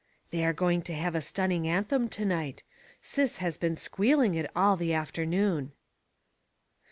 [0.31, 2.63] They are going to have a stunning anthem to night.
[3.03, 5.73] Sis has been squeal ing it all the afternoon."